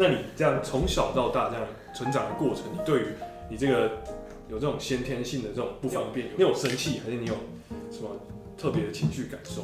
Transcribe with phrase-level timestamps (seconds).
[0.00, 1.62] 那你这样从小到大这样
[1.94, 3.06] 成长的过程，你对于
[3.50, 3.90] 你这个
[4.48, 7.34] 有这种先天性的这种不方便，你有生气还是你有
[7.90, 8.08] 什么
[8.56, 9.60] 特别的情绪感受？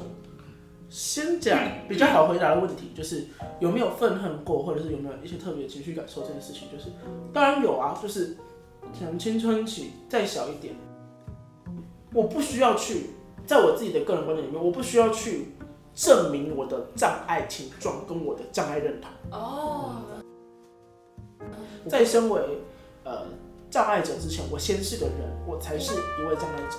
[0.91, 3.25] 先讲比较好回答的问题，就是
[3.61, 6.91] 有没有愤恨过，或者是有没有一些特别情绪感受这件事情，就是
[7.33, 8.37] 当然有啊，就是
[8.83, 10.75] 可能青春期再小一点，
[12.13, 13.07] 我不需要去
[13.47, 15.47] 在我自己的个人观点里面，我不需要去
[15.95, 19.11] 证明我的障碍情状跟我的障碍认同。
[19.30, 20.03] 哦，
[21.89, 22.41] 在身为
[23.05, 23.27] 呃
[23.71, 26.79] 障碍者之前，我先是个人，我才是一位障碍者。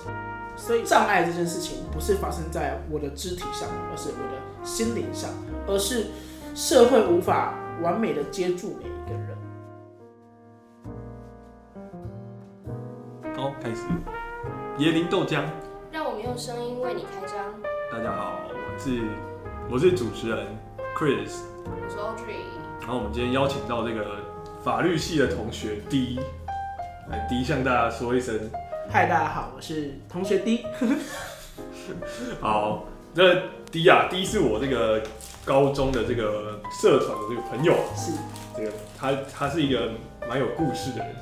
[0.56, 5.30] 所以障碍这件事情不是发生在我的肢体上，而是我的心灵上，
[5.68, 6.06] 而是
[6.54, 9.38] 社会无法完美的接住每一个人。
[13.36, 13.82] 好，开始。
[14.78, 15.44] 椰林豆浆，
[15.92, 17.36] 让我们用声音为你开张。
[17.92, 19.02] 大家好，我是
[19.70, 20.46] 我是主持人
[20.96, 22.42] Chris，我是 Audrey，
[22.80, 24.16] 然后我们今天邀请到这个
[24.68, 26.20] 法律系的同学 D，
[27.08, 28.38] 来 D 向大家说一声
[28.90, 30.66] 嗨，大家好，我是同学 D。
[32.38, 32.84] 好。
[33.14, 33.22] 那
[33.72, 35.02] D 啊，D 是我这个
[35.42, 38.12] 高中的这个社团的这个朋友，是
[38.54, 39.92] 这个他他是一个
[40.28, 41.16] 蛮有故事的人。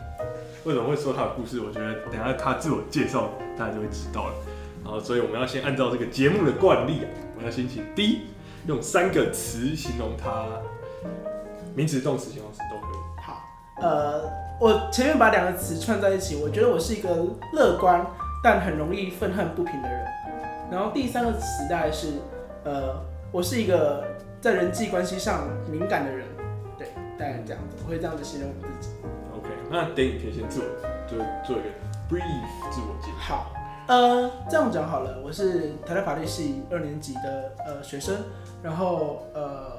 [0.65, 1.61] 为什么会说他的故事？
[1.61, 4.35] 我觉得等下他自我介绍，大家就会知道了。
[4.83, 8.23] 然后，所以我们要先按照这个节目的惯例啊，我们要先请 D
[8.67, 10.47] 用三个词形容他，
[11.77, 12.96] 名词、动词、形容词都可以。
[13.77, 14.23] 好，呃，
[14.59, 17.09] 我前面把两个词串在一起，我觉得我是一个
[17.53, 18.07] 乐观
[18.43, 20.07] 但很容易愤恨不平的人。
[20.71, 22.15] 然后第三个词大概是，
[22.65, 24.05] 呃，我是一个
[24.41, 26.27] 在人际关系上敏感的人。
[26.79, 26.89] 对，
[27.19, 28.95] 大概这样子，我会这样子形容我自己。
[29.37, 30.67] OK，那等你可以先自我
[31.07, 31.69] 做做一个
[32.09, 33.37] brief 自我介绍。
[33.37, 33.53] 好，
[33.87, 38.17] 呃，这样讲好了，我是台大法律系二年级的呃学生，
[38.63, 39.79] 然后呃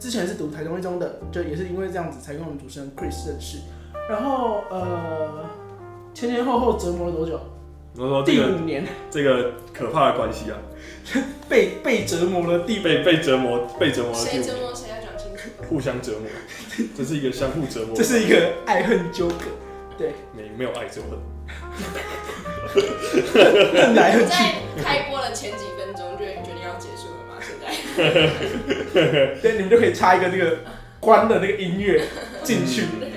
[0.00, 3.58] 之前是读台中一中的，就也是因为这样子才跟我们主持人 Chris 认识，
[4.08, 5.44] 然后呃
[6.14, 7.38] 前前后后折磨了多久？
[7.96, 8.86] 我说这个第五年。
[9.10, 10.56] 这个可怕的关系啊，
[11.48, 15.50] 被被折磨了第被被折磨被折磨了第五年，谁折磨谁要讲清楚。
[15.68, 16.22] 互相折磨，
[16.96, 19.44] 这是一个相互折磨，这是一个爱恨纠葛，
[19.98, 20.14] 对。
[20.34, 21.10] 没没有爱就恨。
[23.74, 24.30] 恨来恨去。
[24.30, 25.79] 在开播的前几分
[29.42, 30.58] 对，你们就可以插一个那个
[30.98, 32.04] 关的那个音乐
[32.42, 32.86] 进去。
[32.98, 33.10] 对，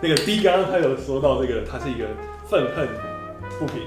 [0.00, 2.06] 那个 D 刚刚他有说到这个，他是一个
[2.46, 2.88] 愤恨
[3.58, 3.82] 不平，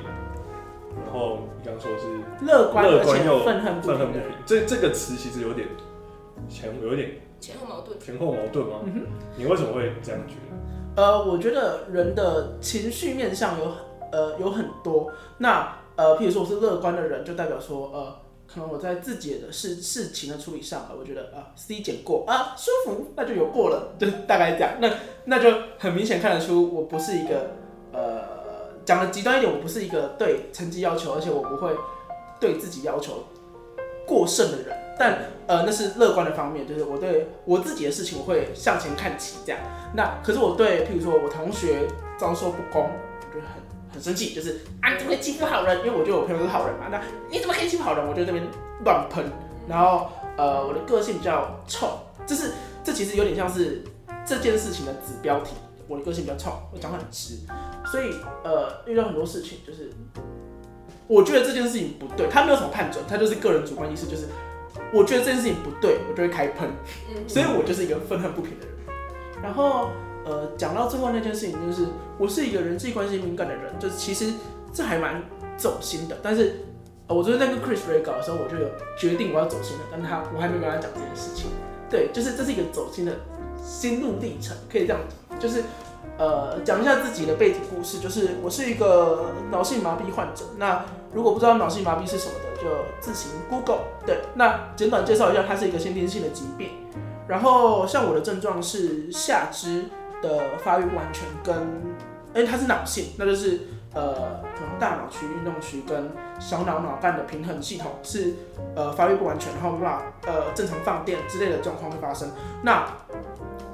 [1.05, 3.81] 然后你刚刚说是乐观乐观又愤恨。
[3.81, 5.67] 愤恨不平，这这个词其实有点
[6.47, 7.99] 前有点前后矛盾。
[7.99, 8.79] 前后矛盾吗？
[8.85, 9.05] 嗯。
[9.37, 10.35] 你为什么会这样觉
[10.95, 11.01] 得？
[11.01, 13.71] 呃，我觉得人的情绪面向有
[14.11, 15.11] 呃有很多。
[15.39, 18.15] 那呃，譬如说我是乐观的人，就代表说呃，
[18.55, 24.75] 可能我在自己的事事情的处理上，我觉得啊、C 减过啊舒服，那就有过了，就大概这样。
[24.79, 24.89] 那
[25.25, 27.51] 那就很明显看得出我不是一个
[27.91, 31.75] 呃讲的极端一点，我不是一个对成绩要求，而且我不会
[32.39, 33.25] 对自己要求
[34.07, 34.77] 过剩的人。
[34.97, 39.59] 但呃，那是乐观的方面，就是我对我自己的事情，我会向前看齐这样。
[39.93, 41.85] 那可是我对，譬如说我同学
[42.17, 43.61] 遭受不公，我就很
[43.95, 45.79] 很生气，就是啊你怎么可以欺负好人？
[45.79, 47.01] 因为我觉得我朋友是好人嘛，那
[47.31, 48.07] 你怎么可以欺负好人？
[48.07, 48.45] 我就这边
[48.83, 49.25] 乱喷，
[49.67, 51.97] 然后呃我的个性比较臭，
[52.27, 52.51] 就是
[52.83, 53.81] 这其实有点像是
[54.25, 55.55] 这件事情的子标题。
[55.87, 57.37] 我的个性比较臭，我讲话很直，
[57.91, 59.91] 所以呃遇到很多事情就是，
[61.07, 64.27] 我觉得这件事情不对，他没有什么判准，他就是个人主观意识，就是
[64.91, 66.67] 我觉得这件事情不对，我就会开喷。
[67.09, 68.75] 嗯，所以我就是一个愤恨不平的人。
[69.43, 69.91] 然后，
[70.25, 71.87] 呃，讲到最后那件事情，就是
[72.17, 74.33] 我是一个人际关系敏感的人，就是其实
[74.73, 75.23] 这还蛮
[75.55, 76.17] 走心的。
[76.21, 76.65] 但是，
[77.07, 81.51] 呃，我昨天在跟 Chris Ray 搞的时候，我就有决定我要走心了，但他我还没跟他讲这件事情。
[81.89, 83.13] 对，就是这是一个走心的
[83.63, 84.99] 心路历程，可以这样
[85.29, 85.63] 讲，就是。
[86.17, 90.45] 呃，讲一下自己的背景故事，就是我是一个脑性麻痹患者。
[90.57, 92.69] 那如果不知道脑性麻痹是什么的，就
[93.01, 93.81] 自行 Google。
[94.05, 96.69] 对，那简短介绍一下，它是一个先天性的疾病。
[97.27, 99.85] 然后像我的症状是下肢
[100.25, 101.55] 的发育完全跟，
[102.33, 103.59] 哎、它是脑性，那就是
[103.93, 108.33] 呃，可能大脑区、运动区跟小脑脑干的平衡系统是
[108.75, 112.29] 呃发育不完全，然后没办法呃正常放电之类的状况会发生。
[112.63, 112.87] 那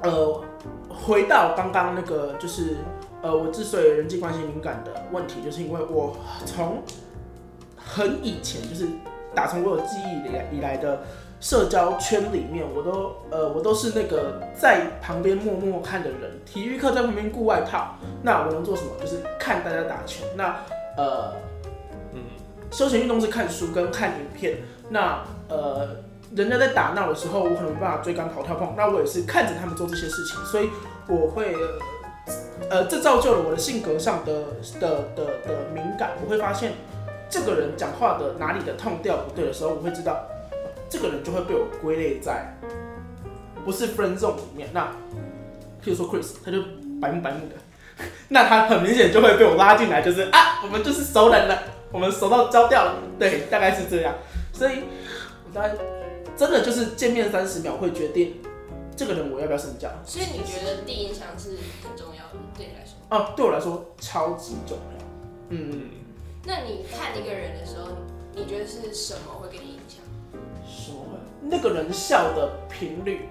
[0.02, 0.44] 呃，
[0.88, 2.76] 回到刚刚那个就是
[3.22, 6.82] 呃，我之所以人际关系敏感的问题，就是因为我从
[7.76, 8.86] 很以前就是
[9.34, 11.02] 打从我有记忆以来以来的。
[11.42, 16.30] 社交圈里面，我都呃，我都是那个在旁边默默看的人。
[16.46, 18.90] 体育课在旁边顾外套，那我能做什么？
[19.00, 20.24] 就是看大家打球。
[20.36, 20.56] 那
[20.96, 21.32] 呃，
[22.14, 22.20] 嗯，
[22.70, 24.58] 休闲运动是看书跟看影片。
[24.88, 25.96] 那呃，
[26.36, 30.70] 人家在打闹的时候，我可能没办法追赶跑跳碰，那我也是看着他们做这些事情，所以
[31.08, 31.56] 我会
[32.70, 34.32] 呃，这造就了我的性格上的
[34.78, 36.74] 的的的敏感，我会发现
[37.28, 40.24] 这个人讲话的哪里的痛调不对的时候，我会知道
[40.92, 42.54] 这个人就会被我归类在
[43.64, 44.68] 不是 friend zone 里面。
[44.74, 44.92] 那
[45.82, 46.58] 譬如说 Chris，他就
[47.00, 47.54] 白目白目的，
[48.28, 54.14] 那他很明显就会被我拉进来，就是啊，我们就是熟人了，我们熟到焦掉了，对，大概是这样。
[54.52, 54.80] 所以
[55.46, 55.74] 我大概
[56.36, 58.42] 真的就是见面三十秒会决定
[58.94, 59.88] 这个人我要不要深交。
[60.04, 62.94] 所以你觉得第一印象是很重要的，对你来说？
[63.08, 65.04] 哦，对我来说超级重要。
[65.48, 65.90] 嗯，嗯，
[66.44, 67.88] 那你看一个人的时候，
[68.34, 69.71] 你觉得是什么会给你？
[71.42, 73.28] 那个人笑的频率，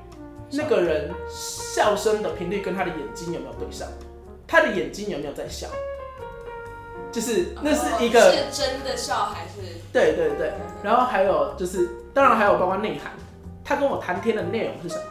[0.51, 3.87] 那个人笑声的频率跟他的眼睛有没有对上？
[4.47, 5.67] 他的眼睛有没有在笑？
[7.11, 9.61] 就是那是一个、哦是真的笑还是？
[9.91, 10.53] 对对对，
[10.83, 13.11] 然后还有就是，当然还有包括内涵，
[13.65, 15.01] 他跟我谈天的内容是什么？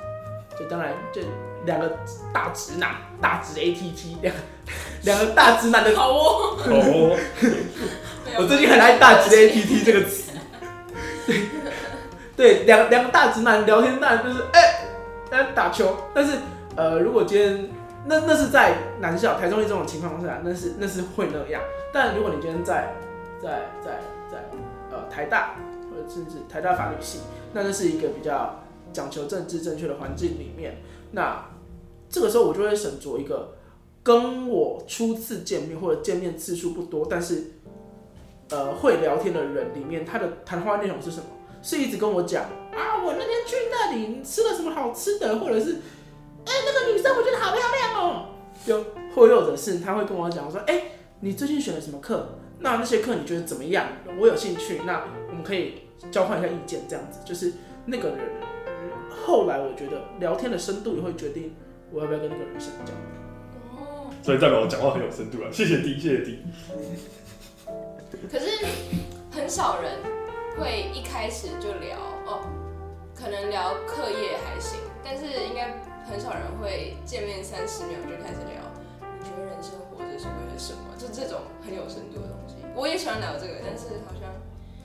[0.58, 1.20] 就当然就
[1.67, 1.91] 两个
[2.32, 4.41] 大直男，大直 ATT，两个
[5.02, 7.19] 两个大直男的好哦， 哦，
[8.38, 10.32] 我最近很爱大直 ATT 这个词。
[12.41, 14.87] 对，两两个大直男聊天，当然就是哎，
[15.31, 15.95] 大家打球。
[16.15, 16.39] 但是
[16.75, 17.69] 呃，如果今天
[18.07, 21.61] 那那是在南校台中一这种情况下，那是那是会那样。
[21.93, 22.95] 但如果你今天在
[23.43, 24.01] 在在
[24.33, 24.39] 在
[24.91, 25.55] 呃台大
[25.91, 27.19] 或者甚至台大法律系，
[27.53, 28.59] 那那是一个比较
[28.91, 30.79] 讲求政治正确的环境里面，
[31.11, 31.45] 那
[32.09, 33.53] 这个时候我就会选择一个
[34.03, 37.51] 跟我初次见面或者见面次数不多，但是
[38.49, 41.27] 呃会聊天的人里面，他的谈话内容是什么？
[41.62, 45.77] 是一直跟我讲啊，我那天去那里吃了什么好吃的，或者是
[46.47, 48.27] 哎、那个女生我觉得好漂亮哦，
[48.67, 48.85] 就
[49.15, 50.83] 或又者是他会跟我讲说，哎、
[51.21, 52.39] 你最近选了什么课？
[52.59, 53.87] 那那些课你觉得怎么样？
[54.19, 57.53] 我有兴趣，那我们可以交换一下意见，这样子就是
[57.87, 58.19] 那个人。
[59.25, 61.55] 后来我觉得聊天的深度也会决定
[61.93, 62.93] 我要不要跟那个人深交。
[63.71, 66.39] 哦，所以代表我讲话很有深度啊，谢谢 D，谢谢 D。
[68.31, 68.47] 可是
[69.31, 69.93] 很少人
[70.58, 72.41] 会一开始就聊哦，
[73.14, 75.75] 可能聊课业还行，但是应该
[76.08, 78.62] 很少人会见面三十秒就开始聊。
[79.00, 80.97] 你觉得人生活着是为了什么？
[80.99, 84.29] 就这种很有深度的东西，我也喜欢聊这个，但是好像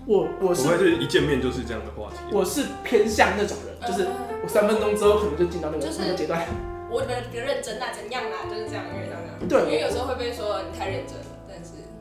[0.06, 2.17] 我我是不会就是一见面就是这样的话题。
[2.31, 4.12] 我是偏向那种人，就是呃
[4.44, 6.45] 我三分钟之后可能就进到那个就是那个阶段。
[6.89, 9.21] 我比较认真啊，怎样啊，就是这样，因为这样。
[9.50, 11.17] 对因为有时候会被说你太认真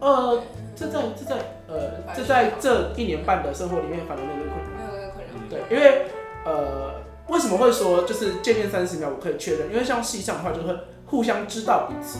[0.00, 0.42] 呃，
[0.76, 1.36] 这在这在
[1.68, 4.70] 呃这在这一年半的生活里面反而没有这个困扰。
[4.76, 5.66] 没有这个困扰。
[5.68, 6.06] 对，因为
[6.44, 6.94] 呃
[7.28, 9.70] 为什么会说就是见面三十秒我可以确认？
[9.70, 10.76] 因为像戏上的话就会
[11.06, 12.18] 互相知道彼此，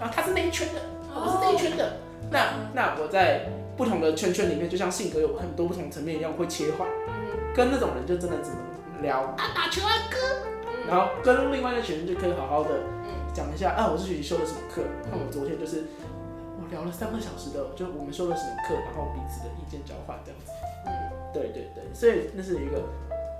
[0.00, 0.80] 啊他是那一圈的，
[1.14, 1.92] 我是那一圈的。
[2.30, 7.14] 那那我在不同的圈圈里面，就像性格有很多不同层面一样会切换，嗯
[7.54, 10.16] 跟那种人就真的只能聊啊打球啊哥，
[10.66, 12.70] 嗯然后跟另外一个学生就可以好好的
[13.04, 14.82] 嗯讲一下啊，我是学习修了什么课。
[15.10, 15.84] 那我昨天就是
[16.60, 20.52] 我聊了三个小时的，就我们修了什么课，然后彼此的意见交换这样子。
[20.86, 20.92] 嗯
[21.32, 22.82] 对对对，所以那是一个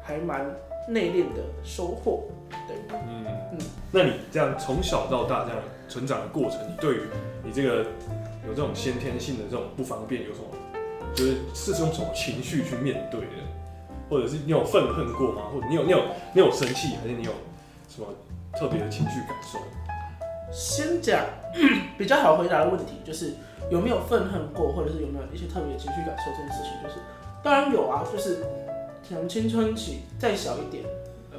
[0.03, 0.47] 还蛮
[0.89, 2.25] 内敛的收获。
[2.67, 3.59] 对，嗯嗯
[3.91, 5.59] 那你这样从小到大这样
[5.91, 7.01] 成长的过程，你对于
[7.45, 7.85] 你这个
[8.47, 10.47] 有这种先天性的这种不方便有什么？
[11.15, 13.27] 就是是用什么情绪去面对的？
[14.09, 15.43] 或者是你有愤恨过吗？
[15.53, 17.33] 或者你有你有你有生气，还是你有
[17.91, 18.07] 什么
[18.55, 19.59] 特别的情绪感受？
[20.51, 21.27] 先讲
[21.99, 23.35] 比较好回答的问题，就是
[23.71, 26.97] 有没有愤恨过，或者是有没有一些特别的情绪感受这件事情，就是
[27.43, 28.45] 当然有啊，就是
[29.07, 30.85] 从青春期再小一点，
[31.31, 31.39] 呃，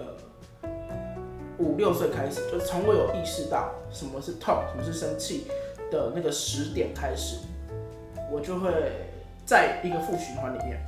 [1.58, 5.48] 五六岁开始，就从我有意识到什么是痛，什么是生气
[5.92, 7.38] 的那个时点开始，
[8.32, 8.72] 我就会
[9.46, 10.80] 在一个负循环里面，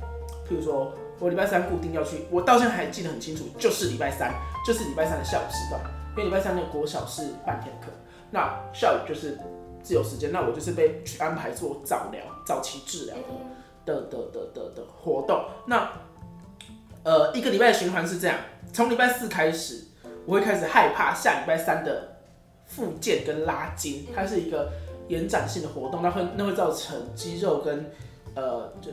[0.48, 4.32] 譬如说我礼拜三固定要去，我到现在还记得很清楚，就是礼拜三，
[4.66, 5.80] 就是礼拜三的下午时段，
[6.16, 7.88] 因为礼拜三那个国小是半天课。
[8.36, 9.38] 那下午就是
[9.82, 13.16] 自由时间，那我就是被去安排做早疗、早期治疗
[13.86, 15.42] 的的的的的的活动。
[15.66, 15.90] 那
[17.02, 18.36] 呃，一个礼拜的循环是这样：
[18.74, 19.84] 从礼拜四开始，
[20.26, 22.18] 我会开始害怕下礼拜三的
[22.66, 24.70] 复健跟拉筋，它是一个
[25.08, 27.90] 延展性的活动，那会那会造成肌肉跟
[28.34, 28.90] 呃，就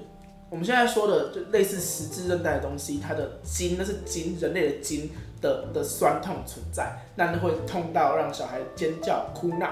[0.50, 5.10] 我们现在说的就类似十字韧带的东西，它的筋那是筋，人类的筋
[5.44, 9.72] 的的酸痛存在，那那会痛到让小孩尖叫哭闹，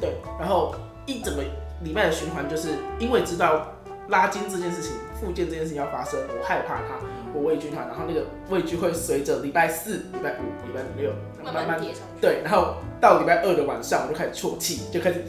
[0.00, 0.74] 对，然后
[1.06, 1.44] 一整个
[1.84, 3.66] 礼拜的循环，就是因为知道
[4.08, 6.98] 拉筋这件事情、复健这件事情要发生，我害怕它，
[7.34, 11.12] 我畏惧它，然后那个畏惧会随着礼拜四、礼拜五、礼拜六
[11.44, 12.20] 慢慢慢叠上去。
[12.20, 15.22] 对，然后到礼拜二的晚上，我就开始啜泣，就开始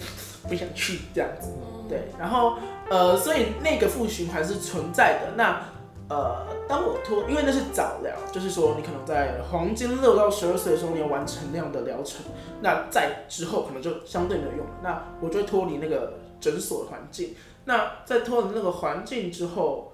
[0.47, 1.49] 不想去这样子。
[1.61, 2.57] 嗯，对，然后
[2.89, 5.33] 呃，所以那个负循环是存在的。
[5.35, 5.61] 那
[6.11, 12.25] 呃，当我脱，因为那是早疗，就是说你可能在黄金六到十二岁的时候，你要完成那样的疗程，
[12.59, 14.73] 那在之后可能就相对没有用了。
[14.83, 17.33] 那我就脱离那个诊所的环境。
[17.63, 19.93] 那在脱离那个环境之后，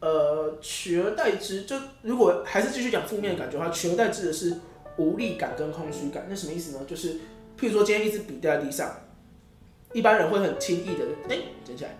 [0.00, 4.56] 呃，取而代之，就如果还是继续讲负面的感觉的话，取而代之的是
[4.96, 6.24] 无力感跟空虚感。
[6.30, 6.86] 那什么意思呢？
[6.86, 7.12] 就是
[7.60, 8.90] 譬如说今天一支笔掉在地上，
[9.92, 11.94] 一般人会很轻易的哎捡起来。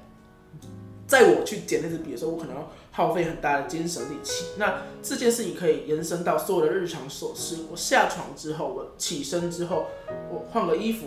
[1.06, 4.46] 在我去捡那支笔的时候，我可能要耗费很大的精神力气。
[4.56, 7.58] 那这件事情可以延伸到所有的日常琐事。
[7.70, 9.86] 我下床之后，我起身之后，
[10.28, 11.06] 我换个衣服，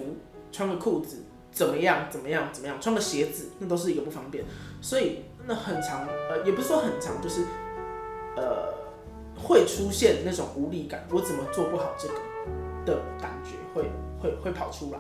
[0.54, 1.18] 穿个裤子，
[1.52, 2.08] 怎么样？
[2.10, 2.48] 怎么样？
[2.54, 2.80] 怎么样？
[2.80, 4.46] 穿个鞋子，那都是一个不方便。
[4.80, 7.42] 所以那很长，呃，也不是说很长，就是
[8.38, 8.74] 呃，
[9.36, 11.06] 会出现那种无力感。
[11.12, 12.14] 我怎么做不好这个
[12.86, 15.00] 的感觉，会会会跑出来。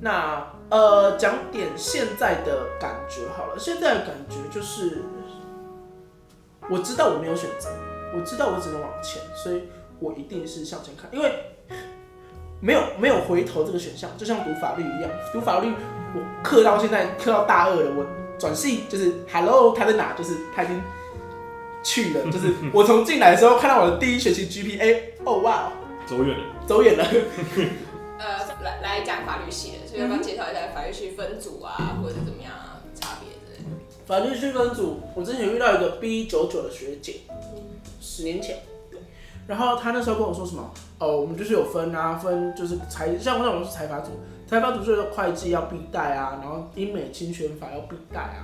[0.00, 3.58] 那呃，讲点现在的感觉好了。
[3.58, 5.02] 现在的感觉就是，
[6.70, 7.68] 我知道我没有选择，
[8.14, 9.64] 我知道我只能往前，所以
[9.98, 11.32] 我一定是向前看，因为
[12.60, 15.72] 没有没有回头这个选项，就像读法律一样，读法律
[16.14, 18.06] 我课到现在课到大二了，我
[18.38, 20.80] 转系就是 Hello 他在哪，就是他已经
[21.82, 25.72] 去了，就是我从进来的时候看到我的第一学期 GPA，哦哇，
[26.06, 27.04] 走远了，走远了。
[28.18, 33.49] 呃，来来讲法律系的，所以要不要介绍一下法律系分组啊，或者是怎么样啊，差别的？
[34.10, 37.20] 法律区分组，我之前有遇到一个 B 九九的学姐，
[38.00, 38.58] 十年前，
[39.46, 40.68] 然后她那时候跟我说什么？
[40.98, 44.10] 哦，我们就是有分啊，分就是财，像我那种是财法组，
[44.48, 48.42] 财法组就是会计要必带啊，然后英美侵权法要必带啊，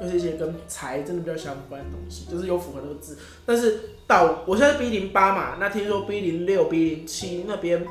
[0.00, 3.18] 就是一些跟财真的比较相关的东西，就是有符合那个字。
[3.44, 7.86] 但是到我现在 B 零八嘛，那听说 B 零六、B 零七那边。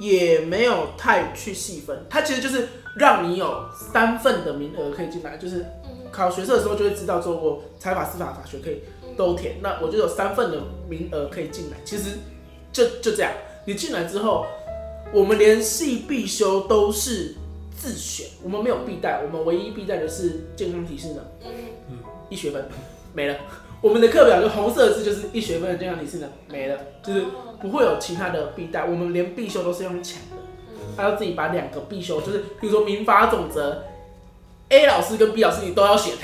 [0.00, 5.66] 也没有太去细分，它其实就是让你有三份的名额可以进来，就是
[6.10, 8.82] 考学测的时候就会知道，说我财法、司法、法学可以
[9.16, 11.76] 都填，那我就有三份的名额可以进来。
[11.84, 12.18] 其实
[12.72, 13.32] 就就这样，
[13.66, 14.46] 你进来之后，
[15.12, 17.34] 我们连系必修都是
[17.76, 21.22] 自选，我们没有必带，我们唯一必带的是健康提示呢，
[22.28, 22.68] 一学分
[23.12, 23.36] 没了。
[23.80, 27.26] 我们的课表就红色字就是一学分的健康提示呢没了，就是
[27.60, 30.36] 不会有其他的必带，我们连必修都是用抢的，
[30.96, 33.84] 还要自己把两个必修，就是比如说民法总则
[34.68, 36.14] ，A 老师跟 B 老师你都要选，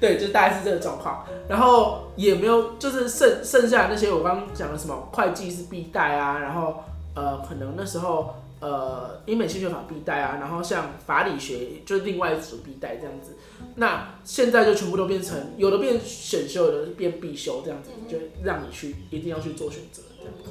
[0.00, 6.82] 对，就大概是这个状况，然后也没有就是剩剩下那些我刚刚讲的什么会计是必带啊，然后
[7.14, 8.34] 呃可能那时候。
[8.60, 13.36] 呃，英美新学法必带啊，然后像法理学就是另外一组必带这样子。
[13.74, 20.50] 那现在就全部都变成有的变选修，有的变必修这样子，就让你去一定要去做选择这样子。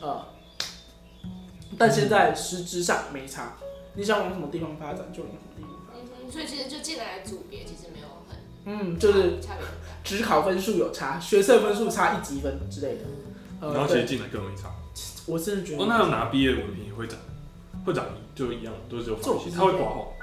[0.00, 0.24] 呃，
[1.76, 3.52] 但现在实质上没差，
[3.96, 5.71] 你想往什么地方发展就往什么地方
[6.32, 9.92] 所以其实就进来组别其实没有很嗯，就是差别很大。
[10.02, 13.00] 只考分数有差，学测分数差一级分之类的。
[13.60, 14.72] 呃，然后其实进来更没差。
[15.26, 17.18] 我真的觉得哦，那要拿毕业文凭会长，
[17.84, 20.14] 会长就一样，都是有法律系，他会挂号。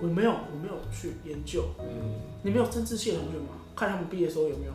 [0.00, 1.64] 我没有，我没有去研究。
[1.78, 3.54] 嗯，你没有政治系的同学吗？
[3.76, 4.72] 看他们毕业的时候有没有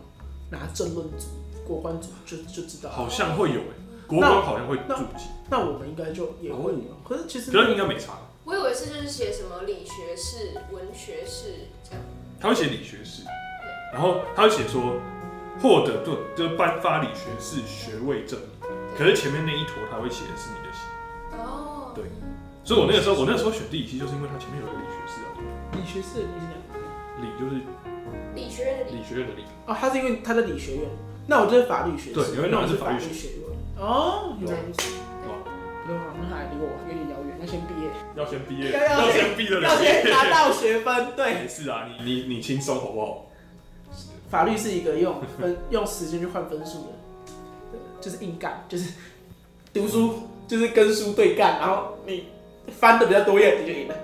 [0.52, 1.28] 拿政论组、
[1.66, 2.90] 国关组，就就知道。
[2.90, 3.68] 好像会有诶，
[4.08, 6.80] 国关好像会那注记，那我们应该就也会有。
[7.08, 8.14] 可是其实可是应该没差。
[8.46, 12.04] 我以为是就是写什么理学士、文学士这样。
[12.40, 13.24] 他会写理学士，
[13.94, 15.00] 然后他会写说
[15.62, 18.50] 获得就，就是颁发理学士学位证明。
[18.98, 21.94] 可是前面那一坨他会写的是你的系，哦。
[21.96, 22.04] 对
[22.66, 25.28] 所以我那个时候我那时候选地理系，就是因为他前面有一个理学士啊，
[25.72, 26.80] 理学士的理是哪个？
[27.22, 27.62] 理就是
[28.36, 28.98] 理学院的理。
[28.98, 29.44] 理学院的理。
[29.68, 30.90] 哦，他是因为他在理学院，
[31.28, 32.16] 那我就是法律学士。
[32.16, 33.48] 对有一种那我是法律学律学院。
[33.78, 34.96] 哦，原来如此。
[35.84, 41.08] 哇对啊，那还离我有点遥远，要先毕业，要先毕业，要要要先毕了要先拿到学分。
[41.16, 43.25] 对，没事啊，你你你轻松好不好？
[44.30, 46.88] 法律是一个用分 用时间去换分数的，
[48.00, 48.94] 就是硬干，就是
[49.74, 52.28] 读书就是跟书对干，然后你
[52.80, 53.96] 翻的比较多页你就赢了。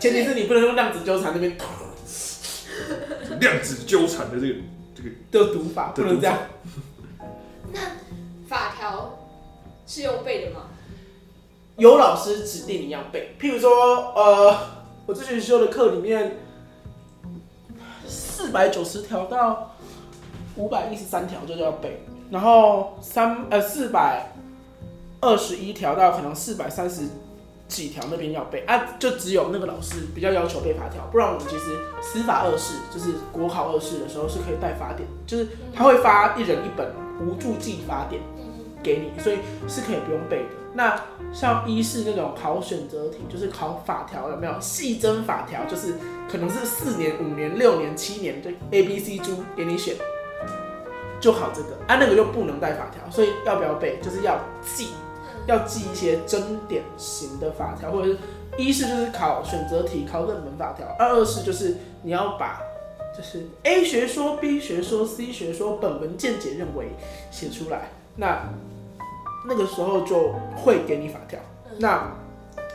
[0.00, 1.56] 前提是你不能用量子纠缠那边
[3.40, 4.54] 量子纠缠的这个
[4.96, 6.36] 这个的读法，不能这样。
[9.86, 10.62] 是用背的吗？
[11.76, 13.70] 有老师指定你要背，譬如说，
[14.14, 14.56] 呃，
[15.06, 16.38] 我之前修的课里面，
[18.06, 19.76] 四百九十条到
[20.56, 24.32] 五百一十三条就要背，然后三呃四百
[25.20, 27.02] 二十一条到可能四百三十
[27.68, 36.90] 几条那边要背啊，就只有那个老师比较要求背法条，不然我们其实司法二试就是国考二试的时候是可以带法典，就是他会发一人一本
[37.20, 38.22] 无注记法典。
[38.86, 40.50] 给你，所以是可以不用背的。
[40.74, 41.02] 那
[41.32, 45.64] 像一是那种考选择题，就是考法条，有没有细征法条？
[45.64, 45.94] 就是
[46.30, 49.96] 可能是四年、五年、六年、七年，就 A、B、C 猪给你选。
[51.18, 54.90] 就考这个，啊那个又不能带法条，所以要不要背就是要记，
[55.46, 58.18] 要记一些真点型的法条，或者是
[58.58, 62.60] 一是就是考选择题、考热门法条，二二是就是你要把
[63.16, 66.90] 就是 A 学说、B 学说、C 学说本文见解认为
[67.30, 68.46] 写出来，那
[69.48, 71.38] 那个时候就会给你法条。
[71.78, 72.12] 那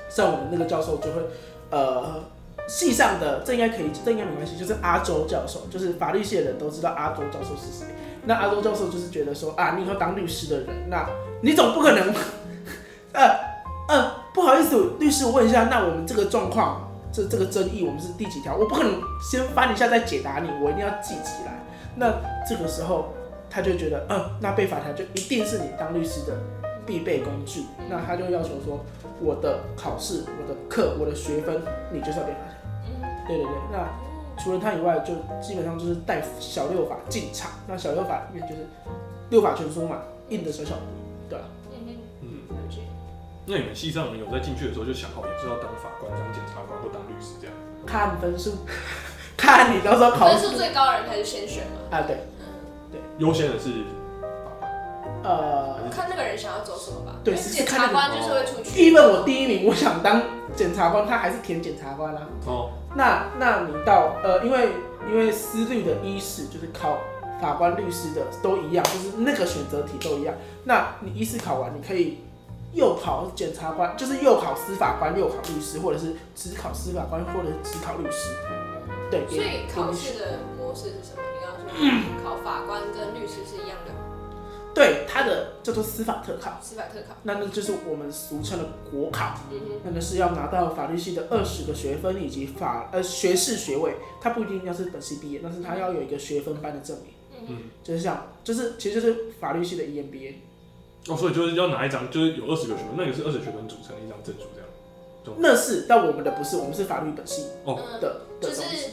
[0.09, 1.21] 像我们那个教授就会，
[1.69, 2.23] 呃，
[2.67, 7.87] 系上的这应该可以，这应该没关系，就是阿周教授，就是法律系的人都知道阿周教授是谁。
[8.25, 11.09] 那阿周教授就是觉得说啊，你以后当律师的人，那
[11.41, 12.13] 你总不可能，
[13.13, 13.39] 呃
[13.89, 18.55] 呃，不好意思，律师，我问一下，那我们这个状况，这这个争议，我们是第几条？
[18.55, 21.63] 我不可能先翻一下再解答你，我一定要记起来。
[21.95, 22.13] 那
[22.47, 23.13] 这个时候
[23.49, 26.37] 他就觉得，嗯、那被法条就一定是你当律师的
[26.91, 27.63] 必备工具。
[27.89, 28.83] 那他就要求说，
[29.21, 31.61] 我的考试、我的课、我的学分，
[31.93, 32.55] 你就是要背法条。
[32.85, 33.87] 嗯对对对，那
[34.43, 37.51] 除了他以外，就基本上就是带小六法进场。
[37.65, 38.67] 那小六法里面就是
[39.29, 40.81] 六法全书嘛，印的小小的，
[41.29, 41.45] 对吧？
[41.71, 42.27] 嗯嗯。
[43.45, 47.55] 那你们系上人有在进去的时候就想好也是要当法官、当检察官或当律师这样？
[47.85, 48.51] 看分数，
[49.37, 51.97] 看你到时候考分数最高的人开始先选嘛。
[51.97, 52.17] 啊，对，
[52.91, 53.69] 对优先的是
[55.23, 57.15] 呃看那个人想要走什么吧。
[57.23, 58.91] 对检察官就是会出去。
[58.91, 60.21] ，even 我第一名，我想当
[60.55, 64.69] 检察官，他还是填检察官啦、哦，那那你到呃，因为
[65.09, 66.97] 因为私律的一试就是考
[67.41, 70.33] 法官、律师的都一样，就是那个选择题都一样。
[70.63, 72.19] 那你一试考完，你可以
[72.73, 78.35] 又考检察官，就是又考司法官，又考律师，或者是只考司法官，或者是只考律师。
[79.09, 81.21] 对，所以考试的模式是什么？
[81.27, 83.99] 你刚刚说考法官跟律师是一样的吗，
[84.73, 87.15] 对它的叫做司法特考，司法特考。
[87.23, 89.37] 那那就是我们俗称的国考。
[89.51, 100.33] 嗯哼，那个是要拿到法律系的二十个学分以及法呃学士学位，他不一定要是本系毕业，但是他要有一个学分班的证明，嗯，嗯，就是像就是其实就是法律系的 E EMBA，
[101.11, 104.67] 哦，所以就是要拿一张，就是有二十个学分，那个是二十学分组成的一张证书这样。
[105.37, 108.75] 那是但我们的不是，我们是法律本系哦嗯，的的就东西。
[108.75, 108.87] 是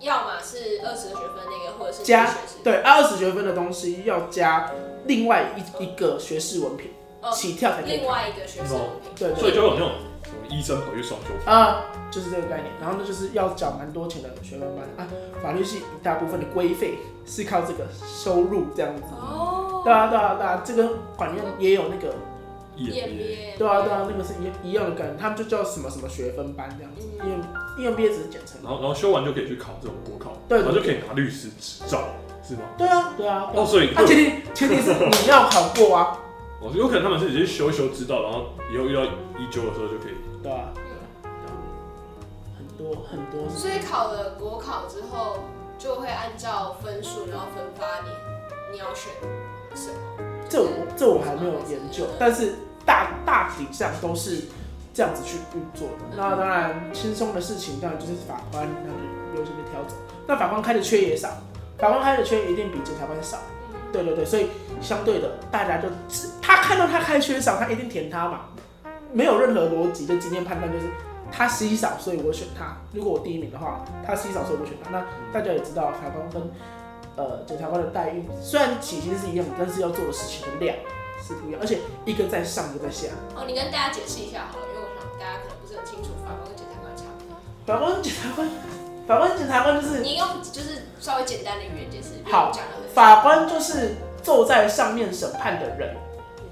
[0.00, 2.62] 要么是二十个学分那个，或者是加学士。
[2.62, 4.70] 对，二十学分的东西要加
[5.06, 7.98] 另外一一个学士文凭，哦，起跳才可以。
[7.98, 9.14] 另外一个学士文凭。
[9.16, 9.90] 对对所以就有那种
[10.22, 12.66] 什么医生跑去双修，啊，就是这个概念。
[12.80, 15.08] 然后呢，就是要缴蛮多钱的学分班啊。
[15.42, 19.02] 法律系一大部分的规费是靠这个收入这样子。
[19.14, 19.82] 哦。
[19.84, 22.14] 对啊，对啊，对啊，这个管院也有那个，
[22.78, 27.36] EMBA，对啊，对啊，那个是一一样的概念，他们就叫什么什么学分班这样子，因为
[27.78, 28.60] 因为毕业只是简称。
[28.62, 32.04] 然后然后修完就可以去考这种国考，对对然后就可以拿律师执照，
[32.42, 32.60] 是吗？
[32.78, 33.50] 对啊，对啊。
[33.54, 36.18] 哦，啊所以他，前提前提是你要考过啊，
[36.62, 40.14] 哦，有可能他们是直接修一修知道，然后以后遇到一纠的时候就可以。
[40.42, 41.54] 对啊，对啊，对啊
[42.56, 45.38] 很多很多所以考了国考之后，
[45.78, 48.10] 就会按照分数，然后分发你
[48.72, 49.12] 你要选
[49.74, 49.94] 什么。
[50.48, 52.54] 这我这我还没有研究，但是
[52.88, 54.44] 大大体上都是
[54.94, 56.16] 这样子去运作的。
[56.16, 59.94] 那当然轻松的事情，当然就是法官那就优先被挑走。
[60.26, 61.28] 那法官开的缺也少，
[61.76, 63.36] 法官开的缺一定比检察官少。
[63.92, 64.48] 对对对，所以
[64.80, 68.40] 相对的，大家就只他看到他开缺少，他一定填他嘛，
[69.12, 70.86] 没有任何逻辑的经验判断，就是
[71.30, 72.76] 他稀少，所以我选他。
[72.92, 74.90] 如果我第一名的话，他稀少，所以我选他。
[74.90, 76.42] 那大家也知道，法官跟
[77.16, 80.76] 呃检察官的待遇虽然起薪是一样的，但是要做的事情的量
[81.22, 83.08] 是不一样，而且一个在上，一个在下。
[83.34, 87.26] 哦，你跟大家解释一下好了，因为我想大家可能不是很清楚法官跟检察官的差别。
[87.66, 88.48] 法官、检察官，
[89.06, 95.96] 法官、检察官就是你用就是稍微简单的语言解释，好讲法官就是坐在上面审判的人，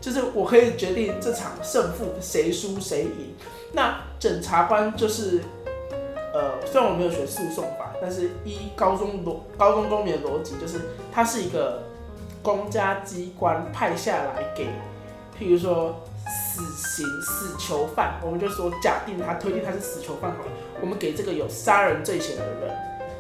[0.01, 3.35] 就是我可以决定这场胜负谁输谁赢。
[3.73, 5.43] 那检察官就是，
[6.33, 10.81] 呃，虽然我没有学诉讼法，但是依高中逻高中公民的逻辑，就是
[11.13, 11.83] 他是一个
[12.47, 14.67] 公家机关派下来给，
[15.37, 22.71] 譬如说死刑死囚犯，我们就说假定他推定他是死囚犯好了，我们给这个有杀人罪嫌的人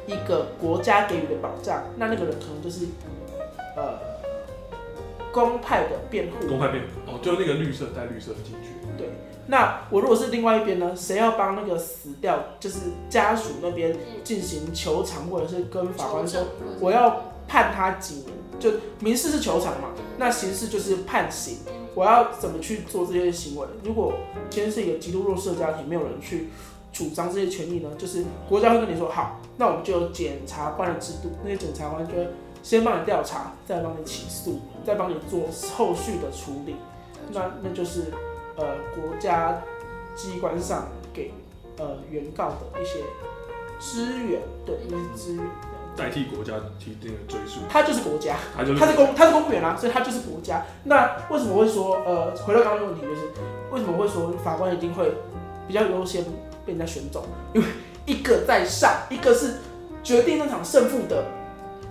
[0.06, 2.86] 一个国家给予的保障，那那个人可能就是
[3.76, 3.98] 呃
[5.32, 9.10] 公派的辩护公派辩护哦，就是那个绿色带绿色进去，对
[9.48, 10.94] 那我如果是另外一边呢？
[10.94, 16.40] 谁要帮那个死掉，就是家属那边嗯进行求偿，或者是跟法官说
[16.78, 18.36] 我要判他几年？
[18.58, 21.58] 就民事是求偿嘛，那刑事就是判刑。
[21.94, 23.66] 我要怎么去做这些行为？
[23.82, 24.12] 如果
[24.50, 26.48] 今天是一个极度弱势的家庭，没有人去
[26.92, 27.88] 主张这些权利呢？
[27.96, 32.28] 就是国家会跟你说好，那我们就有检察官的制度，那些检察官就会
[32.62, 36.76] 先帮你调查，再帮你起诉，再帮你做后续的处理。
[37.32, 38.12] 那那就是
[38.56, 38.64] 呃
[38.94, 39.62] 国家
[40.14, 41.32] 机关上给
[41.78, 43.00] 呃原告的一些
[43.80, 45.44] 支援，对一些支援。
[45.96, 50.62] 代替国家提定的追诉，他就是国家，他就是他是公他是公务员啊，所以他就是国家。
[50.84, 53.22] 那为什么会说呃，回到刚刚的问题，就是
[53.70, 55.12] 为什么会说法官一定会
[55.66, 56.22] 比较优先
[56.64, 57.24] 被人家选走？
[57.54, 57.66] 因为
[58.04, 59.54] 一个在上，一个是
[60.02, 61.24] 决定那场胜负的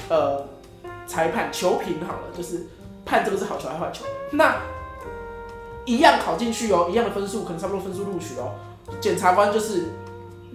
[0.09, 0.45] 呃
[1.07, 2.67] 裁判球评好了，就是
[3.05, 4.05] 判这个是好球还是坏球。
[4.31, 4.57] 那
[5.85, 8.53] 一样考进去哦，一样的分数，可能差不多分数录取哦。
[9.01, 9.85] 检察官就是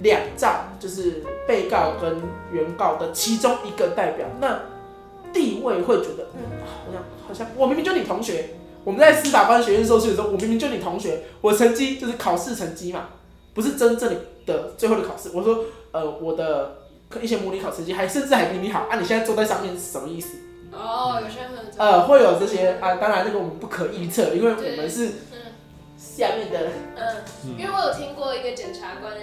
[0.03, 2.21] 两站，就是被告跟
[2.53, 4.61] 原告的其中一个代表，那
[5.33, 8.51] 地位会觉得，嗯，好像好像我明明就你同学，
[8.83, 13.09] 我们在司法官学院受训的时候，我明明就你同学，我成绩就是考试成绩嘛，
[13.55, 15.31] 不是真正的最后的考试。
[15.35, 16.79] 我说，呃，我的
[17.21, 20.39] 一些模拟考成绩还甚至还比你好，啊，你现在坐在上面是什么意思？
[20.73, 25.11] 哦，有些人会有这种呃，会有这些啊，当然这个我们不可预测，因为我们是
[25.99, 27.17] 下面的，嗯，
[27.59, 29.21] 因为我有听过一个检察官的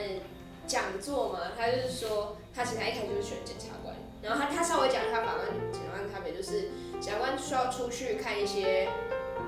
[0.68, 8.90] 讲座嘛，他就是说，他其实他一开始就是选检察官，然后他他稍微讲一下法官检察官差别，就是检察官需要出去看一些，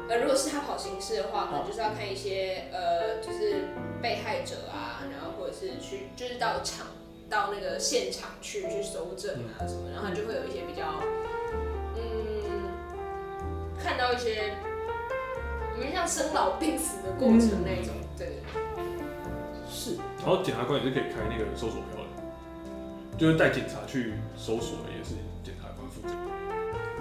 [0.07, 3.67] 呃，如果是他跑刑事的话，可能就是要看一些呃，就是
[4.01, 6.87] 被害者啊，然后或者是去就是到场
[7.29, 11.03] 到那个现场去去搜证啊什么，然后他就会有一些比较，
[11.95, 12.71] 嗯，
[13.83, 14.53] 看到一些。
[15.77, 18.39] 有点像生老病死的过程那种，对。
[19.71, 26.13] 是然后检察官也是可以开那个搜索票的，就是带警察去搜索的，也是检察官负责。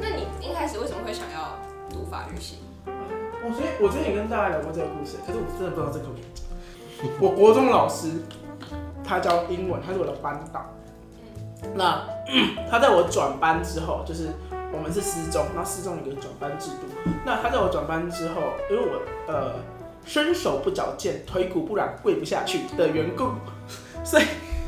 [0.01, 1.59] 那你一开始为什么会想要
[1.91, 2.59] 读法律系？
[2.87, 6.07] 我所以我之前也跟大家聊过这个故事，可是我真的不知道这个。
[7.21, 8.11] 我国中老师，
[9.05, 10.67] 他教英文，他是我的班导。
[11.75, 12.03] 那
[12.71, 14.31] 他在我转班之后，就是
[14.73, 17.11] 我们是私中，那私中有个转班制度。
[17.25, 19.01] 那他在我转班之后，因为我
[19.33, 19.55] 呃
[20.09, 23.29] 伸手不矫健，腿骨不软，跪不下去的缘故，
[24.03, 24.25] 所以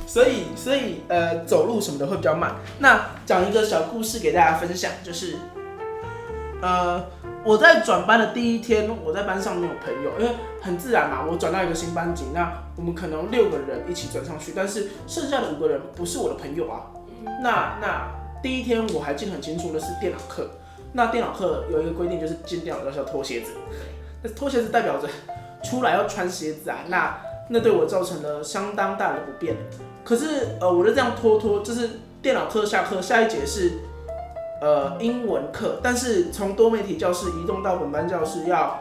[0.07, 2.55] 所以所以呃走路什么的会比较慢。
[2.79, 5.37] 那讲一个小故事给大家分享，就是
[6.61, 7.03] 呃。
[7.42, 16.92] 我在转班的第一天，我在班上没有朋友，因为很自然嘛，我转到一个新班级，那我们可能六个人一起转上去，但是剩下的五个人不是我的朋友啊。
[17.42, 20.50] 那那第一天我还记得很清楚的是电脑课，
[20.92, 23.53] 那电脑课有一个规定就是进电脑要要脱鞋子，
[24.22, 25.09] 那脱鞋是代表着
[25.62, 29.56] 出来要穿鞋子啊，那那对我造成了相当大的不便。
[30.04, 33.72] 可是呃，我就这样拖拖，就是电脑课下课，下一节是。
[34.62, 38.78] 呃，英文课，但是从多媒体教室移动到本班教室，要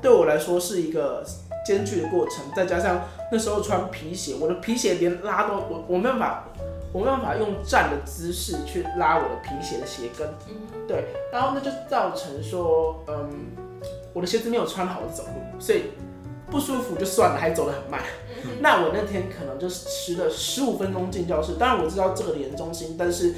[0.00, 1.24] 对我来说是一个
[1.64, 2.44] 艰巨的过程。
[2.56, 6.44] 再加上那时候穿皮鞋，我的皮鞋连拉都我我没办法，
[6.92, 10.28] 我没办法用站的姿势去拉我的皮鞋的鞋跟。
[10.88, 13.30] 对，然后那就造成说，嗯，
[14.12, 15.84] 我的鞋子没有穿好走路，所以
[16.50, 18.00] 不舒服就算了，还走得很慢。
[18.60, 21.54] 那我那天可能就是迟了十五分钟进教室。
[21.58, 23.34] 当然我知道这个连中心，但是。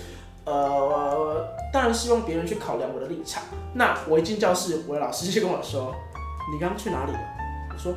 [0.46, 3.42] 呃，当然希望别人去考量我的立场。
[3.72, 5.90] 那我一进教室，我的老师就跟我说
[6.52, 7.18] ：“你刚刚去哪里了？”
[7.72, 7.94] 我说：“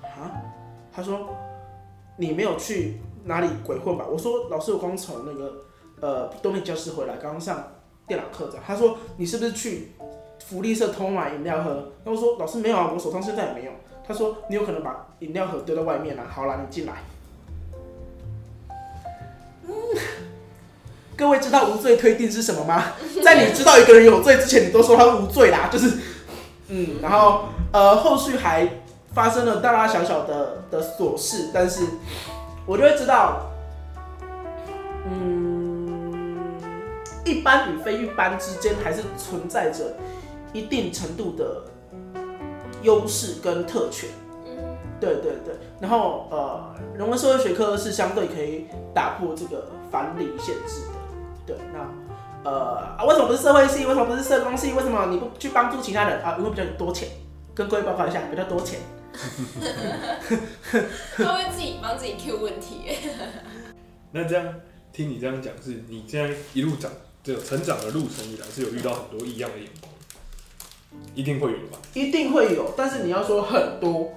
[0.00, 0.32] 啊？”
[0.90, 1.28] 他说
[2.16, 5.52] ：“你没有去哪里鬼混吧？”我说：“老师，我刚从那个
[6.00, 7.62] 呃东面教室回来，刚刚上
[8.08, 9.92] 电脑课的。”他说：“你是不是去
[10.48, 13.72] 福利社偷买饮料喝？”那我说：“老师没有啊，我手上现在也没有。”
[14.06, 16.94] 他说：“你有可能把饮料盒丢在外面了。”好了，你进来。
[21.16, 22.86] 各位知道无罪推定是什么吗？
[23.22, 25.96] 在你知道一个人有罪之前，你都说他无罪啦，就是，
[26.68, 28.68] 嗯，然后呃，后续还
[29.14, 31.86] 发生了大大小小的的琐事，但是
[32.66, 33.52] 我就会知道，
[35.08, 36.58] 嗯，
[37.24, 39.96] 一般与非一般之间还是存在着
[40.54, 41.62] 一定程度的
[42.82, 44.08] 优势跟特权。
[45.00, 48.64] 对对对，然后呃，人文社会学科是相对可以
[48.94, 50.94] 打破这个藩篱限制的。
[51.46, 53.84] 对，那呃啊，为什么不是社会系？
[53.84, 54.72] 为什么不是社工系？
[54.72, 56.36] 为什么你不去帮助其他人啊？
[56.38, 57.08] 因为比较多钱，
[57.54, 58.80] 跟各位报告一下，比较多钱。
[61.16, 62.96] 他会自己帮自己 Q 问题。
[64.12, 64.54] 那这样
[64.92, 66.90] 听你这样讲，是你现在一路长
[67.22, 69.92] 这个成长的路程以来，是有遇到很多异样的眼光，
[71.14, 71.78] 一定会有的吧？
[71.94, 74.12] 一定会有，但是你要说很多，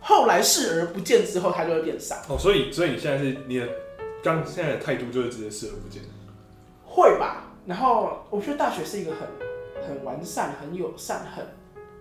[0.00, 2.16] 后来视而不见之后，它就会变少。
[2.28, 3.68] 哦，所以所以你现在是你的
[4.22, 6.02] 刚现在的态度就是直接视而不见。
[6.84, 11.46] 会吧，然后我觉得大学是一个很很完善、很友善、很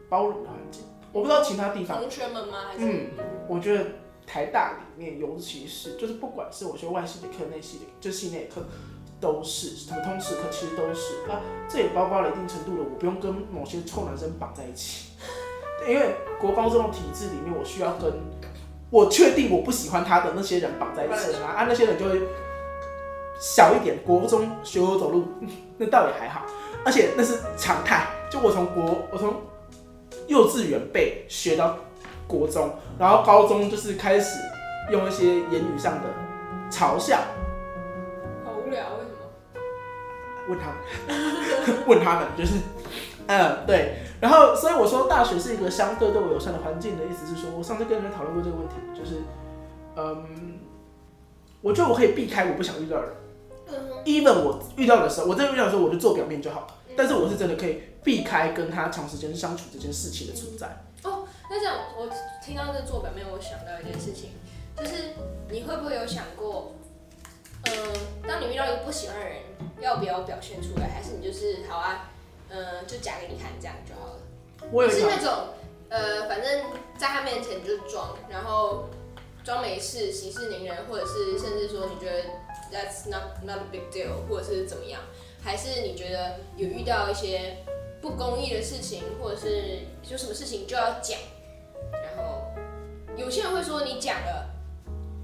[0.09, 0.83] 包容的环境。
[1.13, 1.99] 我不知道其他地方。
[1.99, 2.65] 同学们吗？
[2.69, 3.07] 还是嗯，
[3.47, 3.85] 我觉得
[4.27, 8.65] 台大里面，尤其是就是不管是我学外系的课、内系的，就系内课，
[9.21, 11.39] 都是什么通识课，其实都是啊。
[11.69, 15.11] 这也包括了一定程度的，我不用跟某些臭男生绑在一起，
[15.87, 18.11] 因为国高中的体制里面，我需要跟
[18.89, 22.21] 我确定我不喜欢他的那些人绑在一起啊，啊，那些人就会。
[23.43, 25.25] 小一点，国中学我走路，
[25.79, 26.45] 那倒也还好，
[26.85, 28.05] 而且那是常态。
[28.29, 29.33] 就我从国，我从
[30.27, 31.75] 幼稚园背学到
[32.27, 34.37] 国中，然后高中就是开始
[34.91, 36.07] 用一些言语上的
[36.69, 37.17] 嘲笑，
[40.51, 40.77] 问他们，
[41.87, 42.55] 问他们，就是，
[43.27, 43.99] 嗯，对。
[44.19, 49.21] 然后，所以我说大学是一个相对对我友善的环境的意思是说，我上次跟你们讨论过这个问题，就是，
[49.95, 50.59] 嗯，
[51.61, 53.15] 我觉得我可以避开我不想遇到的人
[54.05, 56.67] ，，even 我遇到的时候，我真的遇到的时候，我就做表面就好了。
[56.95, 60.67] 但是我是真的可以避开跟他长时间相处这件事情的存在。
[61.03, 62.07] 哦那这样我
[62.45, 64.31] 听到这做表面，我想到一件事情，
[64.77, 65.15] 就是
[65.49, 66.73] 你会不会有想过，
[67.65, 67.73] 嗯、
[68.27, 69.37] 当你遇到一个不喜欢的人，
[69.79, 72.09] 要不要表现出来，还是你就是好啊，
[72.49, 74.19] 嗯、就假给你看这样就好了？
[74.71, 75.49] 我有是那种
[75.89, 76.63] 呃，反正
[76.97, 78.85] 在他面前你就装，然后
[79.43, 82.23] 装没事，息事宁人，或者是甚至说你觉得
[82.71, 85.01] that's not not a big deal，或者是怎么样，
[85.43, 87.57] 还是你觉得有遇到一些
[88.01, 91.19] 不公义的事情，或者是有什么事情就要讲，
[91.91, 92.43] 然后
[93.15, 94.50] 有些人会说你讲了。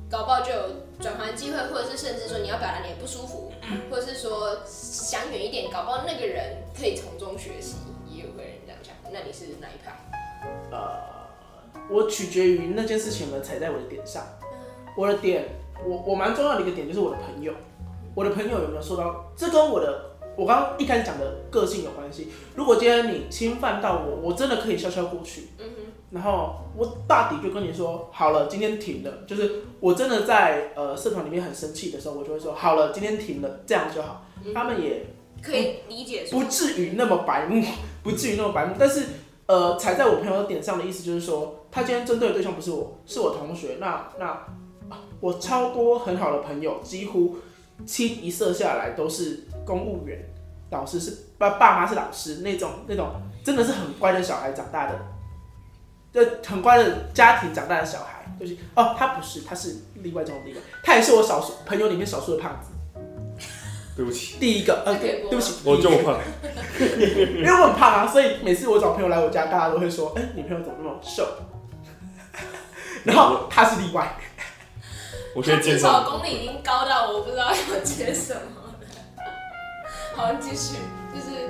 [0.09, 0.61] 搞不好就有
[1.01, 3.51] 转换机会，或者是甚至说你要表达你的不舒服，
[3.91, 7.75] 或者是说想远一点，搞不好那个人可以从中学习，
[8.09, 8.93] 也有个人这样讲。
[9.11, 9.91] 那你是哪一派？
[10.71, 10.97] 呃，
[11.89, 14.23] 我取决于那件事情有没有踩在我的点上。
[14.95, 15.45] 我的点，
[15.85, 17.53] 我我蛮重要的一个点就是我的朋友，
[18.15, 19.31] 我的朋友有没有受到？
[19.35, 22.31] 这跟我的我刚刚一开始讲的个性有关系。
[22.55, 25.49] 如果今天你侵犯到我，我真的可以笑笑过去。
[25.59, 29.11] 嗯哼，然后我大抵就跟你说，好了，今天停了。
[29.27, 34.25] 就是我真的在呃社团里面很生气的时候，我就会说，好了，今天停了，这样就好。
[34.53, 35.05] 他们也
[35.41, 37.61] 可以理解不至于那么白目，
[38.03, 38.75] 不至于那么白目。
[38.79, 39.03] 但是，
[39.47, 43.77] 呃，踩在我朋友的点上的意思就是说，他今天针对的对象不是我，是我同学。
[43.79, 47.35] 那那啊我超多很好的朋友，几乎
[47.85, 50.17] 清一色下来都是公务员，
[50.71, 53.09] 老师是爸爸妈是老师那种那种，
[53.43, 54.99] 真的是很乖的小孩长大的，
[56.17, 62.71] 就很乖的家庭长大的小孩，就是哦，他不是，他是例外中的例外，他也是我少数朋友里面少数的胖子。
[63.95, 66.19] 对不起，第一个，呃，对不起，我就胖，
[66.79, 71.27] 因为我很胖啊，所以每次我找朋友来我家，大家都会说：“哎、你朋友怎么那么瘦？”
[73.03, 74.15] 然后他是例外，
[75.33, 78.75] 我现在健至少，功力已经高到我不知道要接什么了。
[80.15, 80.75] 好，继续，
[81.11, 81.49] 就是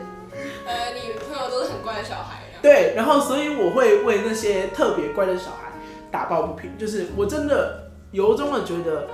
[0.66, 2.47] 呃，你朋友都是很乖的小孩啊。
[2.62, 5.72] 对，然后所以我会为那些特别乖的小孩
[6.12, 9.08] 打抱不平，就是我真的由衷的觉得，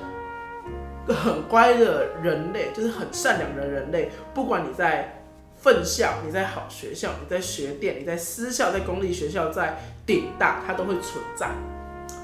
[1.13, 5.21] 很乖的人类，就是很善良的人类，不管你在
[5.55, 11.49] 分校，你在好学校，你在学店，你在私校，在公立学校，在顶大，它都会存在。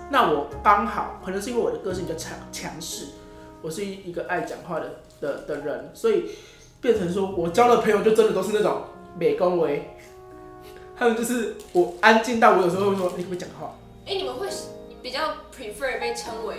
[0.09, 3.05] 那我刚好可能是因为我的个性比较强强势，
[3.61, 6.31] 我是一一个爱讲话的的的人，所以
[6.81, 8.83] 变成说我交的朋友就真的都是那种
[9.17, 9.95] 美工维，
[10.99, 13.73] 他们就是我安静到我有时候会说你可不可以讲话？
[14.05, 14.49] 哎、你们会
[15.01, 16.57] 比较 prefer 被称为，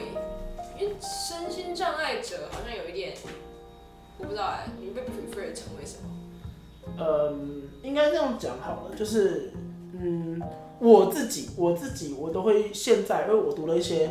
[0.80, 3.12] 因为身心障碍者好像有一点，
[4.16, 6.08] 我不知道哎、你们被 prefer 成为什么？
[6.98, 9.52] 嗯，应该这样讲好了，就是
[9.92, 10.40] 嗯，
[10.78, 14.08] 我自己我自己我都会现在，因为我读了一些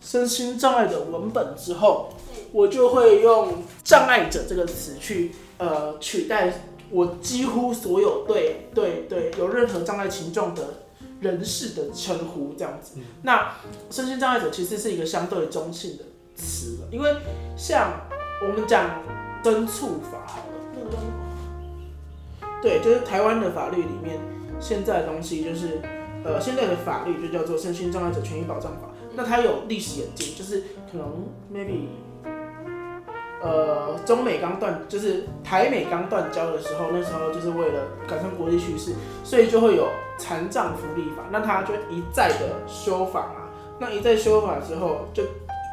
[0.00, 2.08] 身心障碍的文本之后，
[2.50, 6.52] 我就会用障碍者这个词去呃取代
[6.92, 10.62] 我几乎所有对对对有任何障碍情状的
[11.20, 12.92] 人士的称呼这样子。
[12.96, 13.54] 嗯那
[13.90, 16.04] 身心障碍者其实是一个相对中性的
[16.36, 17.16] 词了，因为
[17.56, 18.00] 像
[18.42, 19.02] 我们讲
[19.42, 20.52] 侦促法好了？
[22.62, 24.20] 对，就是台湾的法律里面，
[24.60, 25.80] 现在的东西就是，
[26.24, 28.86] 呃，现在的法律就叫做《身心障碍者权益保障法》。
[29.14, 31.86] 那它有历史演进，就是可能 maybe，
[33.42, 41.24] 呃，中美刚断，就是台美刚断交的时候，那时候就是为了赶上国际趋势，所以就会有残障福利法。
[41.30, 43.50] 那他就一再的修法啊，
[43.80, 45.24] 那一再修法之后，就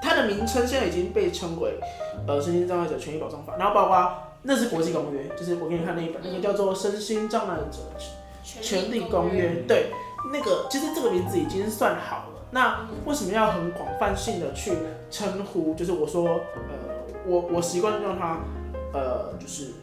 [0.01, 1.79] 它的名称现在已经被称为
[2.27, 7.77] 呃身心障碍者权益保障法，然后包括那是国际公约，就是我给你看那一本，那个叫做《身心障碍者
[8.43, 9.91] 权利公约》，对，
[10.33, 12.25] 那个其实这个名字已经算好。
[12.51, 14.73] 那为什么要很广泛性的去
[15.11, 15.73] 称呼？
[15.75, 18.39] 就是我说，呃，我我习惯让它，
[18.93, 19.73] 呃，就是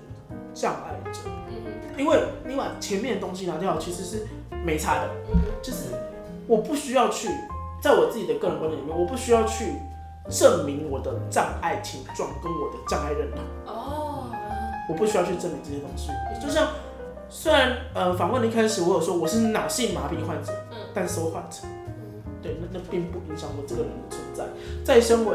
[0.53, 1.55] 障碍者，嗯
[1.97, 4.27] 因为你把前面的东西拿掉，其实是
[4.65, 5.09] 没差的。
[5.33, 5.85] 嗯就是
[6.47, 7.29] 我不需要去，
[7.81, 9.73] 在我自己的个人观点里面，我不需要去
[10.29, 13.41] 证明我的障碍情状跟我的障碍认同。
[13.67, 14.31] 哦，
[14.89, 16.11] 我不需要去证明这些东西。
[16.41, 16.69] 就像
[17.29, 21.53] 虽然呃访问的一开始我有说我是脑性麻痹患者，嗯但 so what？
[21.65, 21.71] 嗯
[22.43, 24.45] 对，那那并不影响我这个人的存在。
[24.85, 25.35] 在身为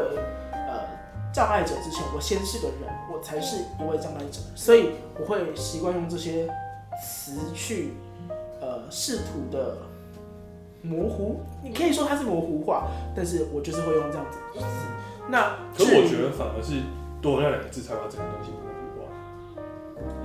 [0.52, 0.84] 呃
[1.32, 6.46] 障碍者之前，我先是个人，我才是一位障碍者，所以我会习惯用这些
[7.02, 7.94] 词去
[8.60, 9.78] 呃试图的
[10.82, 14.66] 模糊，你可以说它是模糊化，但是我就是会用这样子的词。
[15.28, 16.82] 那可我觉得反而是
[17.20, 19.02] 多了那两个字才把整个东西模糊化。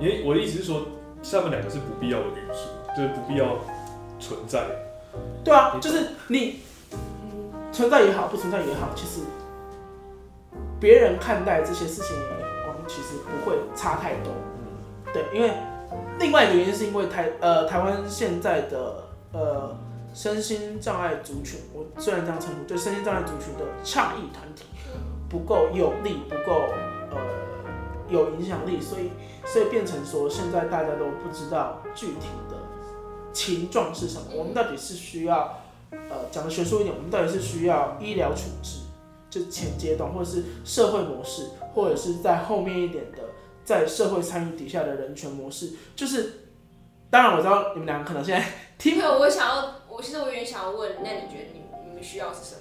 [0.00, 0.86] 因为我的意思是说，
[1.22, 3.56] 上面两个是不必要的元素，就是不必要
[4.18, 4.66] 存在。
[5.44, 6.54] 对啊，就是你、嗯
[7.72, 9.20] 存在也好，不存在也好，其实
[10.80, 14.32] 别人看待这些事情的眼光其实不会差太多。
[15.12, 15.52] 对，因为
[16.18, 19.76] 另外一个原因是因为台呃台湾现在的呃
[20.12, 24.64] 身心障碍族群，我虽然这样称呼，对身心障碍族群的倡议团体
[25.28, 26.62] 不够有力，不够
[27.10, 27.18] 呃
[28.08, 29.10] 有影响力，所以
[29.44, 32.56] 所以变成说现在大家都不知道具体的
[33.32, 35.58] 情状是什么，我们到底是需要
[35.90, 38.80] 呃讲的学术一点，我们到底是需要医疗处置，
[39.30, 43.18] 就前阶段，或者是社会模式，或者是在后面一点的。
[43.64, 46.48] 在社会参与底下的人权模式，就是，
[47.10, 48.42] 当然我知道你们两个可能现在
[48.78, 52.60] 听因为我想要，我其实我有点想要问，那你觉得你你们需要是什么？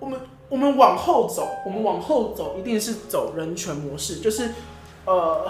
[0.00, 4.48] 我们我们往后走，我们往后走一定是走人权模式，就是
[5.04, 5.46] 呃，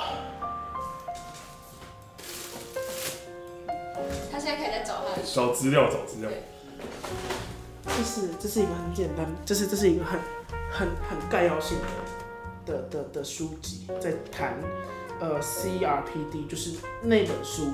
[4.32, 6.28] 他现在开始在找他的，找资料，找资料。
[7.84, 10.20] 这是这是一个很简单，这是这是一个很
[10.70, 11.78] 很很概要性
[12.64, 14.58] 的的的的书籍，在谈
[15.20, 17.70] 呃 CRPD，就是那本书，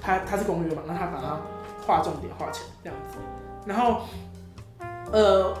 [0.00, 1.40] 它它是公约嘛，那他把它
[1.86, 3.18] 划重点划起来这样子，
[3.66, 4.02] 然后
[5.12, 5.56] 呃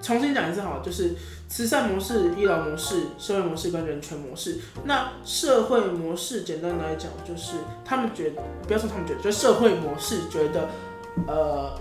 [0.00, 1.16] 重新讲一次好，就是
[1.48, 4.60] 慈善模式、医疗模式、社会模式跟人权模式。
[4.84, 8.30] 那社会模式简单来讲，就是他们觉，
[8.66, 10.68] 不要说他们觉得，就社会模式觉得，
[11.26, 11.76] 呃，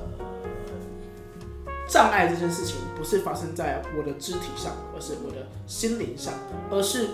[1.88, 6.34] 障碍这件事情不是发生在我的肢体上，而是我的心灵上，
[6.70, 7.08] 而是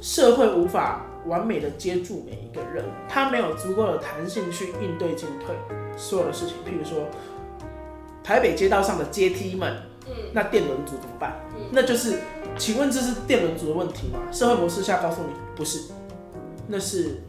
[0.00, 5.54] 社会无法完美的接住每一个人，他没有足够的弹性去应对进退
[5.96, 6.54] 所有的事情。
[6.64, 7.06] 譬如说，
[8.22, 11.40] 台北街道上的阶梯们，嗯那电轮组怎么办？
[11.56, 12.20] 嗯，那就是，
[12.56, 14.20] 请问这是电轮组的问题吗？
[14.32, 15.90] 社会模式下告诉你不是，
[16.68, 17.20] 那是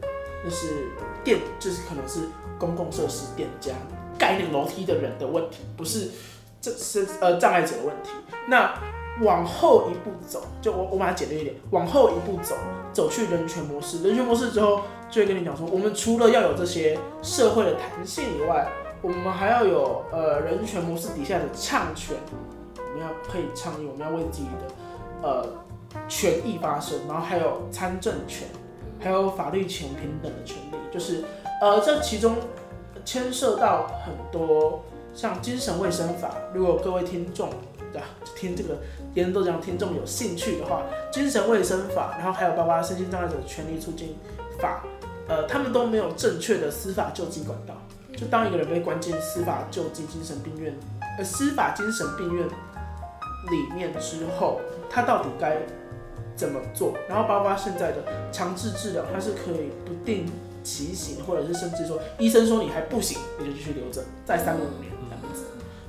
[0.44, 0.86] 那是
[1.24, 2.20] 电，就是可能是
[2.58, 3.72] 公共设施店家
[4.16, 6.08] 盖那个楼梯的人的问题，不是
[6.62, 8.10] 这是呃障碍者的问题。
[8.48, 8.72] 那
[9.20, 12.54] 往后一步走，就我我把它简略一点，往后一步走，
[12.94, 14.02] 走去人权模式。
[14.02, 18.66] 人权模式之后，就会跟你讲说，我们除了要有这些社会的弹性以外，
[19.02, 22.16] 我们还要有呃人权模式底下的倡权，
[22.78, 25.46] 我们要可以倡议，我们要为自己的呃
[26.08, 28.48] 权益发声，然后还有参政权，
[28.98, 31.22] 还有法律权平等的权利，就是
[31.60, 32.36] 呃这其中
[33.04, 34.82] 牵涉到很多
[35.14, 37.50] 像精神卫生法，如果各位听众
[37.92, 38.78] 对吧听这个
[39.14, 44.16] 言论都讲听众有兴趣的话，精神卫生法，然后还有包括身心障碍者权利促进
[44.58, 44.82] 法，
[45.28, 47.74] 呃，他们都没有正确的司法救济管道。
[48.16, 50.74] 就当一个人被关进司法救济精神病院，
[51.18, 55.56] 呃，司法精神病院里面之后，他到底该
[56.36, 56.94] 怎么做？
[57.08, 60.26] 然后包括现在的强制治疗，它是可以不定
[60.62, 65.44] 期刑，或者是甚至说医生说你还不行，你就继续留着，再三五年这样子。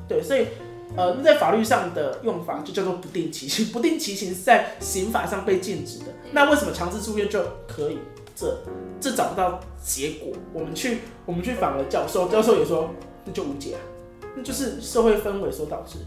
[0.07, 0.47] 对，所以
[0.95, 6.05] 呃，那在法律上的用法就叫做不定期刑， 不定期刑是在刑法上被禁止的。
[6.31, 7.97] 那为什么强制住院就可以？
[8.35, 8.57] 这
[8.99, 10.33] 这找不到结果。
[10.53, 12.89] 我们去我们去访了教授，教授也说
[13.25, 13.79] 那就无解啊，
[14.35, 15.99] 那就是社会氛围所导致。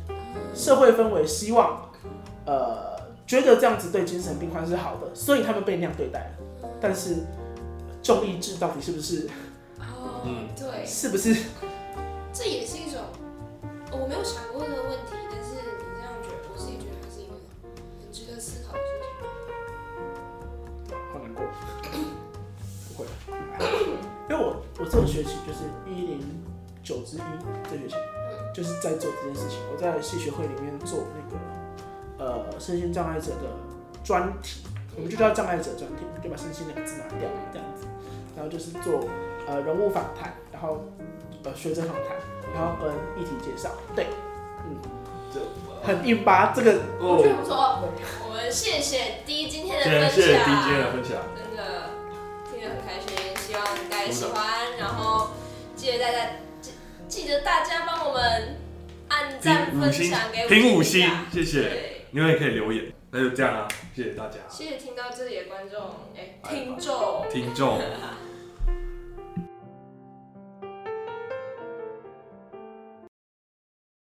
[0.55, 1.89] 社会氛围希望
[2.45, 6.69] 呃觉得这样子对精神病患是好的，所以他们被那样对待了。
[6.81, 7.25] 但是
[8.03, 9.29] 重义治到底是不是
[9.79, 11.35] 哦，嗯对，是不是
[12.33, 12.77] 这也是
[13.97, 17.33] 我没有想过这个问题，但是你这样觉得，我自己觉得还是一个
[18.01, 19.09] 很值得思考的事情。
[21.13, 21.43] 好难过？
[22.89, 23.07] 不会，
[24.29, 26.21] 因为我我这个学期就是一零
[26.83, 27.21] 九之一
[27.65, 27.95] 这学期，
[28.55, 29.59] 就是在做这件事情。
[29.73, 31.37] 我在系学会里面做那个
[32.25, 33.49] 呃身心障碍者的
[34.05, 37.87] 专题，我们就叫障碍者专题，就把身心两个字拿掉这样子，
[38.37, 39.05] 然后就是做
[39.49, 40.85] 呃人物访谈，然后
[41.45, 42.17] 呃学者访谈，
[42.57, 42.91] 然后跟
[43.23, 44.07] 议题介绍，对，
[44.65, 44.75] 嗯，
[45.33, 45.41] 这
[45.87, 46.55] 很硬吧？
[46.57, 47.83] 这个我觉得哦，不错，
[48.27, 51.91] 我们谢谢 D 今天的分享，谢谢谢谢 DJ 的分享，真的
[52.51, 55.29] 听得很开心，希望大家喜欢，然后
[55.77, 56.19] 记得大家
[56.63, 56.73] 记
[57.07, 58.57] 记得大家帮我们
[59.09, 62.91] 按赞、分享给评五星谢谢，对，你们也可以留言。
[63.11, 65.81] 那就这样啊，谢谢大家，谢谢听到这里的观众，
[66.17, 67.79] 哎、听众，听众，